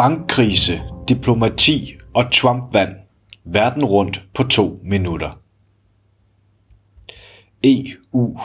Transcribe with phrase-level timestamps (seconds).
[0.00, 2.90] bankkrise, diplomati og Trump-vand.
[3.44, 5.38] Verden rundt på to minutter.
[7.64, 8.38] EU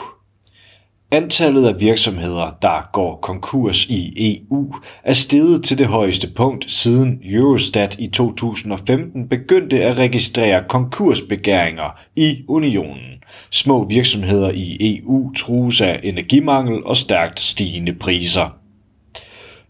[1.10, 4.14] Antallet af virksomheder, der går konkurs i
[4.50, 11.98] EU, er steget til det højeste punkt siden Eurostat i 2015 begyndte at registrere konkursbegæringer
[12.16, 13.22] i unionen.
[13.50, 18.58] Små virksomheder i EU trues af energimangel og stærkt stigende priser.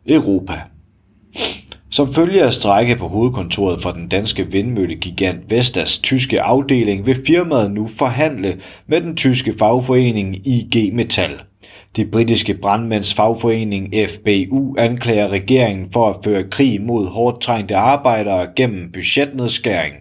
[0.06, 0.62] Europa
[1.96, 7.70] som følge af strække på hovedkontoret for den danske vindmøllegigant Vestas tyske afdeling vil firmaet
[7.70, 11.40] nu forhandle med den tyske fagforening IG Metall.
[11.96, 18.46] Det britiske brandmænds fagforening FBU anklager regeringen for at føre krig mod hårdt trængte arbejdere
[18.56, 19.94] gennem budgetnedskæring.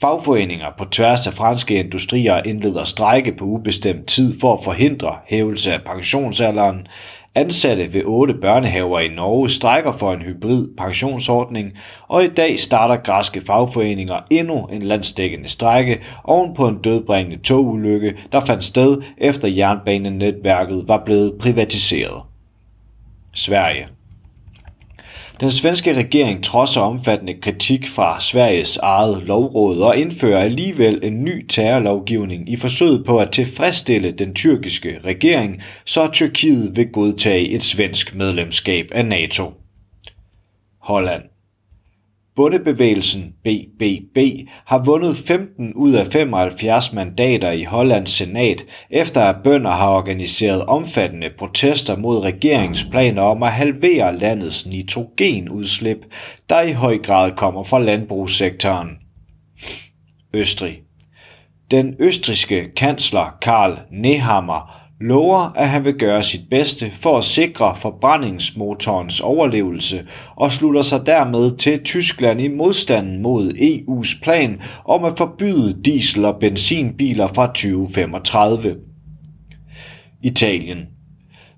[0.00, 5.72] Fagforeninger på tværs af franske industrier indleder strække på ubestemt tid for at forhindre hævelse
[5.72, 6.86] af pensionsalderen.
[7.34, 11.72] Ansatte ved otte børnehaver i Norge strækker for en hybrid pensionsordning,
[12.08, 18.16] og i dag starter græske fagforeninger endnu en landsdækkende strække oven på en dødbringende togulykke,
[18.32, 22.22] der fandt sted efter jernbanenetværket var blevet privatiseret.
[23.32, 23.88] Sverige
[25.42, 31.46] den svenske regering trodser omfattende kritik fra Sveriges eget lovråd og indfører alligevel en ny
[31.46, 38.14] terrorlovgivning i forsøget på at tilfredsstille den tyrkiske regering, så Tyrkiet vil godtage et svensk
[38.14, 39.44] medlemskab af NATO.
[40.78, 41.31] Holland
[42.36, 44.18] Bundebevægelsen BBB
[44.66, 50.64] har vundet 15 ud af 75 mandater i Hollands senat, efter at bønder har organiseret
[50.64, 55.98] omfattende protester mod regeringens planer om at halvere landets nitrogenudslip,
[56.48, 58.88] der i høj grad kommer fra landbrugssektoren.
[60.34, 60.80] Østrig
[61.70, 67.76] Den østriske kansler Karl Nehammer lover, at han vil gøre sit bedste for at sikre
[67.76, 75.18] forbrændingsmotorens overlevelse og slutter sig dermed til Tyskland i modstanden mod EU's plan om at
[75.18, 78.76] forbyde diesel- og benzinbiler fra 2035.
[80.22, 80.91] Italien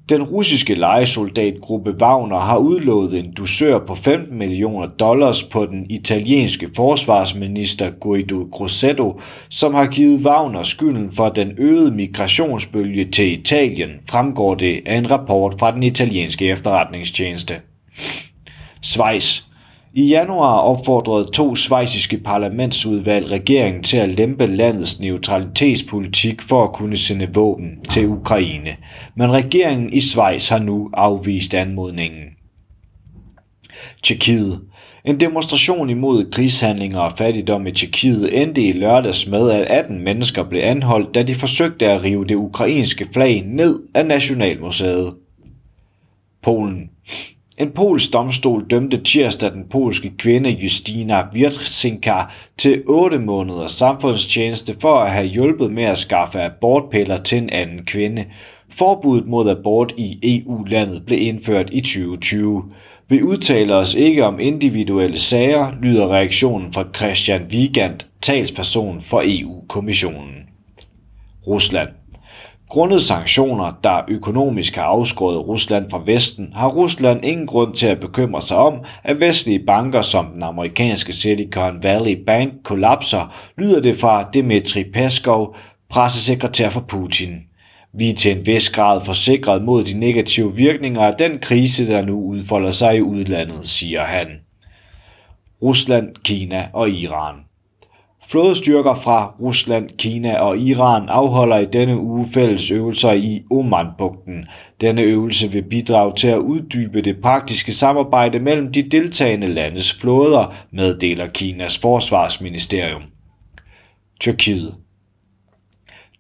[0.09, 6.70] den russiske lejesoldatgruppe Wagner har udlovet en dusør på 15 millioner dollars på den italienske
[6.76, 14.54] forsvarsminister Guido Crosetto, som har givet Wagner skylden for den øgede migrationsbølge til Italien, fremgår
[14.54, 17.54] det af en rapport fra den italienske efterretningstjeneste.
[18.82, 19.42] Schweiz
[19.97, 26.97] i januar opfordrede to svejsiske parlamentsudvalg regeringen til at lempe landets neutralitetspolitik for at kunne
[26.97, 28.77] sende våben til Ukraine,
[29.15, 32.25] men regeringen i Schweiz har nu afvist anmodningen.
[34.03, 34.60] Tjekkiet
[35.04, 40.43] en demonstration imod krigshandlinger og fattigdom i Tjekkiet endte i lørdags med, at 18 mennesker
[40.43, 45.15] blev anholdt, da de forsøgte at rive det ukrainske flag ned af Nationalmuseet.
[46.43, 46.91] Polen.
[47.59, 52.15] En polsk domstol dømte tirsdag den polske kvinde Justina Wiertzinka
[52.59, 57.84] til 8 måneders samfundstjeneste for at have hjulpet med at skaffe abortpiller til en anden
[57.84, 58.25] kvinde.
[58.70, 62.65] Forbuddet mod abort i EU-landet blev indført i 2020.
[63.09, 70.34] Vi udtaler os ikke om individuelle sager, lyder reaktionen fra Christian Wiegand, talsperson for EU-kommissionen.
[71.47, 71.88] Rusland
[72.74, 78.00] Grundet sanktioner, der økonomisk har afskåret Rusland fra Vesten, har Rusland ingen grund til at
[78.00, 78.74] bekymre sig om,
[79.04, 85.56] at vestlige banker som den amerikanske Silicon Valley Bank kollapser, lyder det fra Dmitri Peskov,
[85.90, 87.42] pressesekretær for Putin.
[87.92, 92.02] Vi er til en vis grad forsikret mod de negative virkninger af den krise, der
[92.02, 94.28] nu udfolder sig i udlandet, siger han.
[95.62, 97.34] Rusland, Kina og Iran.
[98.28, 104.44] Flådestyrker fra Rusland, Kina og Iran afholder i denne uge fælles øvelser i Omanbugten.
[104.80, 110.54] Denne øvelse vil bidrage til at uddybe det praktiske samarbejde mellem de deltagende landes flåder,
[110.72, 113.02] meddeler Kinas forsvarsministerium.
[114.20, 114.74] Tyrkiet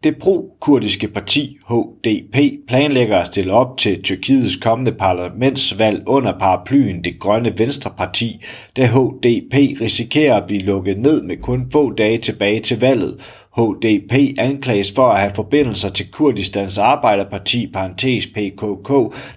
[0.04, 2.36] det pro-kurdiske parti HDP
[2.68, 8.44] planlægger at stille op til Tyrkiets kommende parlamentsvalg under paraplyen Det Grønne Venstreparti,
[8.76, 13.20] da HDP risikerer at blive lukket ned med kun få dage tilbage til valget.
[13.56, 18.88] HDP anklages for at have forbindelser til Kurdistans Arbejderparti, parentes PKK,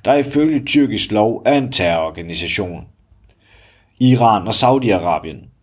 [0.06, 2.86] der ifølge tyrkisk lov er en terrororganisation.
[4.00, 5.57] Iran og Saudi-Arabien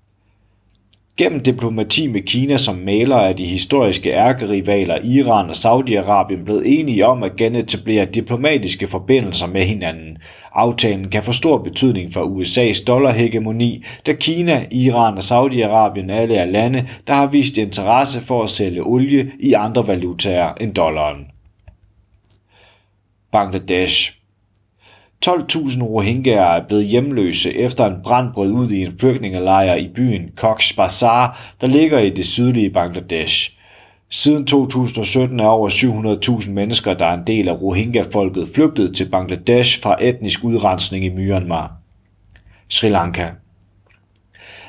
[1.16, 7.06] Gennem diplomati med Kina som maler er de historiske ærkerivaler Iran og Saudi-Arabien blevet enige
[7.06, 10.18] om at genetablere diplomatiske forbindelser med hinanden.
[10.52, 16.44] Aftalen kan få stor betydning for USA's dollarhegemoni, da Kina, Iran og Saudi-Arabien alle er
[16.44, 21.26] lande, der har vist interesse for at sælge olie i andre valutaer end dollaren.
[23.32, 24.12] Bangladesh
[25.28, 30.30] 12.000 rohingyaer er blevet hjemløse efter en brand brød ud i en flygtningelejr i byen
[30.40, 33.50] Cox's Bazar, der ligger i det sydlige Bangladesh.
[34.10, 35.68] Siden 2017 er over
[36.40, 41.08] 700.000 mennesker, der er en del af Rohingya-folket, flygtet til Bangladesh fra etnisk udrensning i
[41.08, 41.72] Myanmar.
[42.68, 43.30] Sri Lanka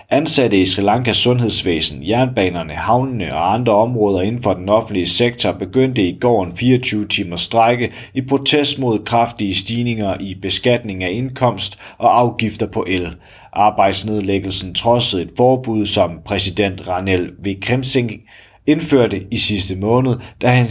[0.09, 5.51] Ansatte i Sri Lankas sundhedsvæsen, jernbanerne, havnene og andre områder inden for den offentlige sektor
[5.51, 11.11] begyndte i går en 24 timers strække i protest mod kraftige stigninger i beskatning af
[11.11, 13.15] indkomst og afgifter på el.
[13.53, 18.19] Arbejdsnedlæggelsen trodsede et forbud, som præsident Ranil Wickremesinghe
[18.67, 20.67] indførte i sidste måned, da han,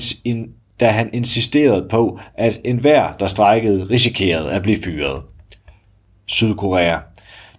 [0.80, 5.22] da han insisterede på, at enhver, der strækkede, risikerede at blive fyret.
[6.26, 6.96] Sydkorea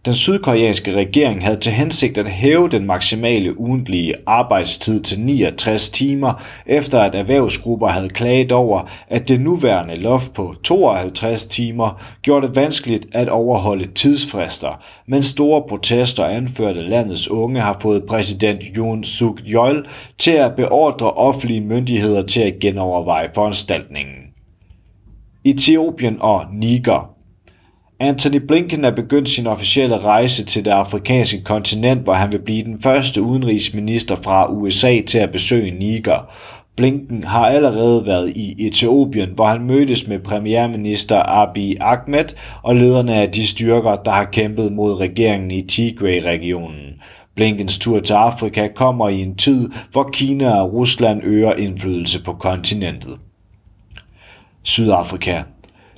[0.05, 6.43] den sydkoreanske regering havde til hensigt at hæve den maksimale ugentlige arbejdstid til 69 timer,
[6.65, 12.55] efter at erhvervsgrupper havde klaget over, at det nuværende loft på 52 timer gjorde det
[12.55, 19.39] vanskeligt at overholde tidsfrister, men store protester anførte landets unge har fået præsident Yoon suk
[19.47, 19.87] yeol
[20.19, 24.15] til at beordre offentlige myndigheder til at genoverveje foranstaltningen.
[25.45, 27.14] Etiopien og Niger
[27.99, 32.63] Antony Blinken er begyndt sin officielle rejse til det afrikanske kontinent, hvor han vil blive
[32.63, 36.31] den første udenrigsminister fra USA til at besøge Niger.
[36.75, 42.25] Blinken har allerede været i Etiopien, hvor han mødtes med premierminister Abiy Ahmed
[42.63, 47.01] og lederne af de styrker, der har kæmpet mod regeringen i Tigray-regionen.
[47.35, 52.33] Blinkens tur til Afrika kommer i en tid, hvor Kina og Rusland øger indflydelse på
[52.33, 53.17] kontinentet.
[54.63, 55.41] Sydafrika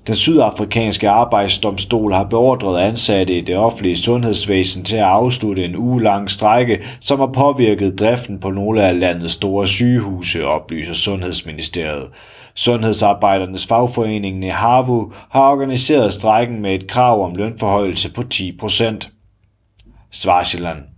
[0.08, 6.04] den sydafrikanske arbejdsdomstol har beordret ansatte i det offentlige sundhedsvæsen til at afslutte en uge
[6.04, 12.10] lang strække, som har påvirket driften på nogle af landets store sygehuse, oplyser Sundhedsministeriet.
[12.56, 19.10] Sundhedsarbejdernes fagforening Nehavu har organiseret strækken med et krav om lønforhøjelse på 10 procent.
[20.12, 20.97] Swaziland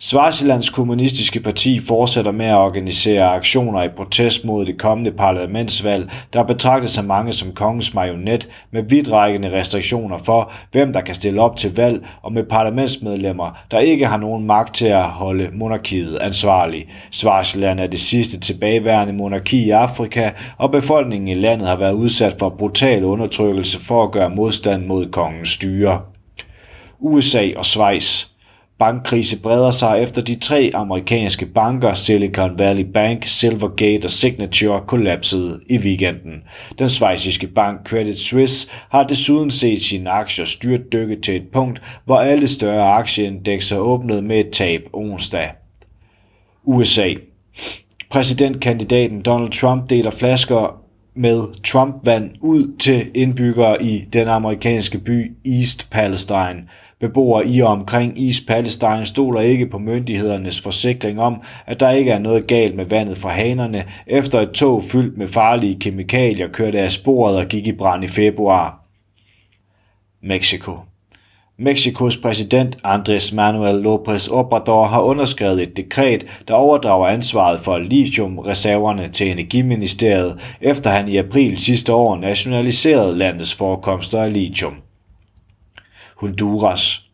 [0.00, 6.42] Swazilands kommunistiske parti fortsætter med at organisere aktioner i protest mod det kommende parlamentsvalg, der
[6.42, 11.56] betragtes af mange som kongens marionet med vidtrækkende restriktioner for, hvem der kan stille op
[11.56, 16.86] til valg og med parlamentsmedlemmer, der ikke har nogen magt til at holde monarkiet ansvarlig.
[17.10, 22.36] Swaziland er det sidste tilbageværende monarki i Afrika, og befolkningen i landet har været udsat
[22.38, 26.00] for brutal undertrykkelse for at gøre modstand mod kongens styre.
[27.00, 28.35] USA og Schweiz
[28.78, 35.60] Bankkrise breder sig efter de tre amerikanske banker Silicon Valley Bank, Silvergate og Signature kollapsede
[35.68, 36.42] i weekenden.
[36.78, 42.16] Den svejsiske bank Credit Suisse har desuden set sine aktier styrtdykke til et punkt, hvor
[42.16, 45.50] alle større aktieindekser åbnede med et tab onsdag.
[46.64, 47.14] USA
[48.10, 50.85] Præsidentkandidaten Donald Trump deler flasker
[51.16, 56.64] med Trump-vand ud til indbyggere i den amerikanske by East Palestine–
[57.00, 62.10] Beboere i og omkring East Palestine stoler ikke på myndighedernes forsikring om, at der ikke
[62.10, 66.80] er noget galt med vandet fra hanerne, efter et tog fyldt med farlige kemikalier kørte
[66.80, 68.80] af sporet og gik i brand i februar.
[70.22, 70.72] Mexico
[71.58, 79.08] Mexikos præsident Andrés Manuel López Obrador har underskrevet et dekret, der overdrager ansvaret for lithiumreserverne
[79.08, 84.74] til Energiministeriet, efter han i april sidste år nationaliserede landets forekomster af lithium.
[86.16, 87.06] Honduras.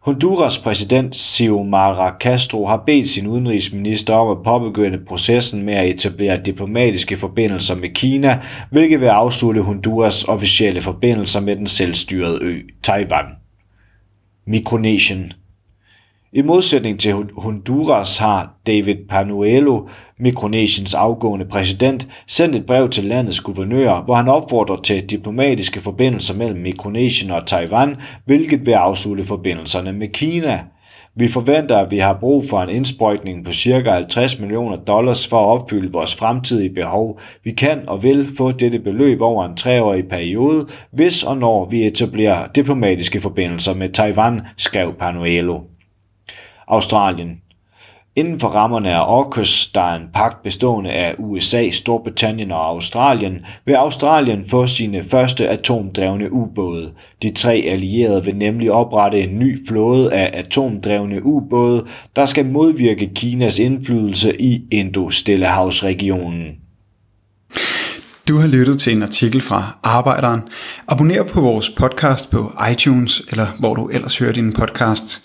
[0.00, 6.42] Honduras præsident Xiomara Castro har bedt sin udenrigsminister om at påbegynde processen med at etablere
[6.44, 13.39] diplomatiske forbindelser med Kina, hvilket vil afslutte Honduras officielle forbindelser med den selvstyrede ø Taiwan.
[14.50, 15.32] Mikronesien
[16.32, 19.88] i modsætning til Honduras har David Panuelo,
[20.18, 26.36] Mikronesiens afgående præsident, sendt et brev til landets guvernør, hvor han opfordrer til diplomatiske forbindelser
[26.36, 30.60] mellem Mikronesien og Taiwan, hvilket vil afslutte forbindelserne med Kina.
[31.14, 33.90] Vi forventer, at vi har brug for en indsprøjtning på ca.
[33.90, 37.20] 50 millioner dollars for at opfylde vores fremtidige behov.
[37.44, 41.86] Vi kan og vil få dette beløb over en treårig periode, hvis og når vi
[41.86, 45.60] etablerer diplomatiske forbindelser med Taiwan, skrev Panuelo.
[46.68, 47.40] Australien.
[48.16, 53.34] Inden for rammerne af AUKUS, der er en pagt bestående af USA, Storbritannien og Australien,
[53.64, 56.92] vil Australien få sine første atomdrevne ubåde.
[57.22, 61.86] De tre allierede vil nemlig oprette en ny flåde af atomdrevne ubåde,
[62.16, 66.60] der skal modvirke Kinas indflydelse i Indo-Stillehavsregionen.
[68.28, 70.40] Du har lyttet til en artikel fra Arbejderen.
[70.88, 75.24] Abonner på vores podcast på iTunes, eller hvor du ellers hører din podcast.